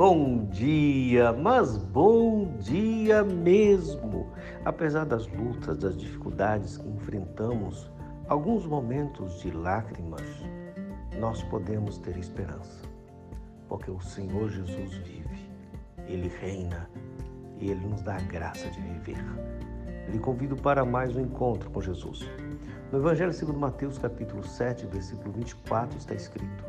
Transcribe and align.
Bom 0.00 0.46
dia, 0.46 1.30
mas 1.30 1.76
bom 1.76 2.56
dia 2.58 3.22
mesmo. 3.22 4.28
Apesar 4.64 5.04
das 5.04 5.26
lutas, 5.26 5.76
das 5.76 5.94
dificuldades 5.94 6.78
que 6.78 6.88
enfrentamos, 6.88 7.92
alguns 8.26 8.64
momentos 8.64 9.42
de 9.42 9.50
lágrimas, 9.50 10.22
nós 11.18 11.42
podemos 11.42 11.98
ter 11.98 12.16
esperança, 12.16 12.82
porque 13.68 13.90
o 13.90 14.00
Senhor 14.00 14.48
Jesus 14.48 14.94
vive, 15.04 15.50
Ele 16.06 16.28
reina 16.28 16.88
e 17.58 17.70
Ele 17.70 17.86
nos 17.86 18.00
dá 18.00 18.16
a 18.16 18.22
graça 18.22 18.70
de 18.70 18.80
viver. 18.80 19.22
Lhe 20.10 20.18
convido 20.18 20.56
para 20.56 20.82
mais 20.82 21.14
um 21.14 21.20
encontro 21.20 21.68
com 21.68 21.82
Jesus. 21.82 22.26
No 22.90 23.00
Evangelho 23.00 23.34
segundo 23.34 23.58
Mateus, 23.58 23.98
capítulo 23.98 24.42
7, 24.42 24.86
versículo 24.86 25.30
24, 25.32 25.98
está 25.98 26.14
escrito: 26.14 26.64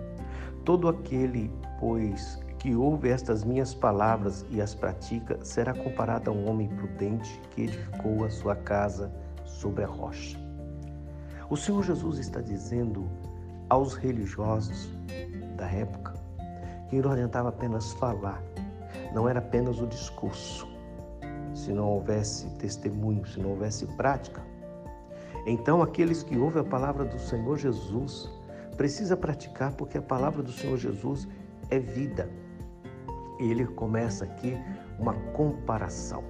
Todo 0.66 0.90
aquele, 0.90 1.50
pois, 1.80 2.38
que 2.62 2.76
ouve 2.76 3.10
estas 3.10 3.44
minhas 3.44 3.74
palavras 3.74 4.46
e 4.52 4.62
as 4.62 4.76
pratica, 4.76 5.44
será 5.44 5.74
comparado 5.74 6.30
a 6.30 6.34
um 6.34 6.48
homem 6.48 6.68
prudente 6.68 7.42
que 7.50 7.64
edificou 7.64 8.24
a 8.24 8.30
sua 8.30 8.56
casa 8.56 9.12
sobre 9.44 9.84
a 9.84 9.88
rocha. 9.88 10.38
O 11.50 11.58
Senhor 11.58 11.82
Jesus 11.82 12.20
está 12.20 12.40
dizendo 12.40 13.10
aos 13.68 13.96
religiosos 13.96 14.92
da 15.58 15.66
época 15.72 16.14
que 16.88 17.02
não 17.02 17.12
adiantava 17.12 17.50
apenas 17.50 17.94
falar, 17.94 18.44
não 19.12 19.28
era 19.28 19.40
apenas 19.40 19.82
o 19.82 19.88
discurso. 19.88 20.68
Se 21.56 21.74
não 21.74 21.88
houvesse 21.88 22.48
testemunho, 22.60 23.26
se 23.26 23.40
não 23.40 23.50
houvesse 23.50 23.88
prática, 23.98 24.40
então 25.48 25.82
aqueles 25.82 26.22
que 26.22 26.38
ouvem 26.38 26.62
a 26.62 26.66
palavra 26.66 27.06
do 27.06 27.18
Senhor 27.18 27.58
Jesus 27.58 28.32
precisa 28.78 29.18
praticar 29.18 29.74
porque 29.74 29.98
a 29.98 30.02
palavra 30.02 30.44
do 30.44 30.52
Senhor 30.52 30.78
Jesus 30.78 31.28
é 31.72 31.80
vida 31.80 32.30
ele 33.50 33.66
começa 33.66 34.26
aqui 34.26 34.58
uma 35.00 35.14
comparação. 35.34 36.24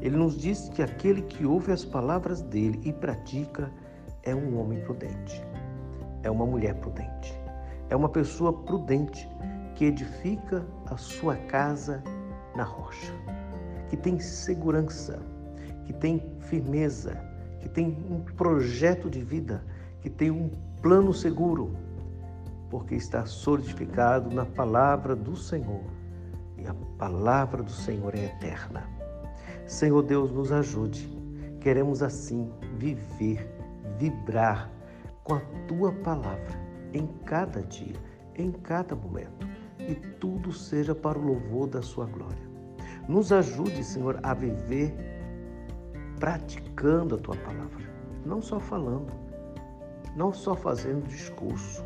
Ele 0.00 0.16
nos 0.16 0.36
diz 0.36 0.68
que 0.68 0.82
aquele 0.82 1.22
que 1.22 1.44
ouve 1.44 1.72
as 1.72 1.84
palavras 1.84 2.40
dele 2.40 2.80
e 2.84 2.92
pratica 2.92 3.70
é 4.22 4.34
um 4.34 4.58
homem 4.58 4.80
prudente, 4.80 5.42
é 6.22 6.30
uma 6.30 6.46
mulher 6.46 6.74
prudente, 6.74 7.38
é 7.88 7.96
uma 7.96 8.08
pessoa 8.08 8.52
prudente 8.52 9.28
que 9.74 9.84
edifica 9.84 10.64
a 10.86 10.96
sua 10.96 11.36
casa 11.36 12.02
na 12.54 12.64
rocha, 12.64 13.12
que 13.88 13.96
tem 13.96 14.18
segurança, 14.18 15.20
que 15.84 15.92
tem 15.92 16.22
firmeza, 16.40 17.16
que 17.60 17.68
tem 17.68 17.96
um 18.10 18.20
projeto 18.36 19.10
de 19.10 19.20
vida, 19.20 19.64
que 20.00 20.10
tem 20.10 20.30
um 20.30 20.50
plano 20.80 21.12
seguro, 21.12 21.76
porque 22.70 22.94
está 22.94 23.24
solidificado 23.26 24.32
na 24.34 24.44
palavra 24.44 25.16
do 25.16 25.34
Senhor 25.34 25.97
e 26.58 26.66
a 26.66 26.74
palavra 26.98 27.62
do 27.62 27.70
Senhor 27.70 28.14
é 28.14 28.24
eterna. 28.24 28.88
Senhor 29.66 30.02
Deus, 30.02 30.32
nos 30.32 30.50
ajude. 30.50 31.08
Queremos 31.60 32.02
assim 32.02 32.50
viver, 32.76 33.48
vibrar 33.98 34.70
com 35.24 35.34
a 35.34 35.40
tua 35.66 35.92
palavra 35.92 36.58
em 36.92 37.06
cada 37.24 37.62
dia, 37.62 37.96
em 38.34 38.50
cada 38.50 38.96
momento, 38.96 39.46
e 39.78 39.94
tudo 39.94 40.52
seja 40.52 40.94
para 40.94 41.18
o 41.18 41.22
louvor 41.22 41.68
da 41.68 41.82
sua 41.82 42.06
glória. 42.06 42.48
Nos 43.08 43.32
ajude, 43.32 43.84
Senhor, 43.84 44.18
a 44.22 44.34
viver 44.34 44.94
praticando 46.18 47.14
a 47.14 47.18
tua 47.18 47.36
palavra, 47.36 47.88
não 48.24 48.42
só 48.42 48.58
falando, 48.58 49.12
não 50.16 50.32
só 50.32 50.54
fazendo 50.54 51.06
discurso, 51.06 51.84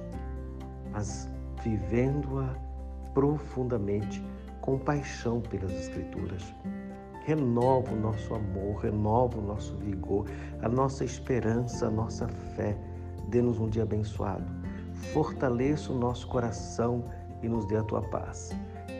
mas 0.92 1.28
vivendo-a 1.62 2.54
profundamente 3.12 4.24
com 4.62 4.78
paixão 4.78 5.40
pelas 5.40 5.72
Escrituras. 5.72 6.54
Renova 7.26 7.92
o 7.92 8.00
nosso 8.00 8.34
amor, 8.34 8.76
renova 8.76 9.38
o 9.38 9.42
nosso 9.42 9.76
vigor, 9.76 10.26
a 10.62 10.68
nossa 10.68 11.04
esperança, 11.04 11.86
a 11.86 11.90
nossa 11.90 12.26
fé. 12.56 12.76
Dê-nos 13.28 13.60
um 13.60 13.68
dia 13.68 13.82
abençoado. 13.82 14.44
Fortaleça 15.12 15.92
o 15.92 15.98
nosso 15.98 16.26
coração 16.28 17.04
e 17.42 17.48
nos 17.48 17.66
dê 17.66 17.76
a 17.76 17.82
tua 17.82 18.02
paz. 18.02 18.50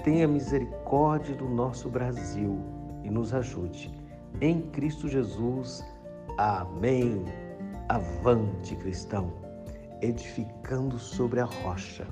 Tenha 0.05 0.29
misericórdia 0.29 1.35
do 1.35 1.49
nosso 1.49 1.89
Brasil 1.89 2.61
e 3.03 3.11
nos 3.11 3.33
ajude. 3.33 3.91
Em 4.41 4.63
Cristo 4.71 5.09
Jesus. 5.09 5.85
Amém. 6.39 7.25
Avante, 7.89 8.75
cristão, 8.77 9.33
edificando 10.01 10.99
sobre 10.99 11.41
a 11.41 11.45
rocha. 11.45 12.07